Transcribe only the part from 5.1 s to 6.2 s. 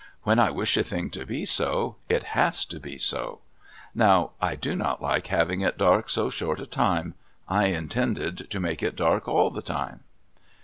having it dark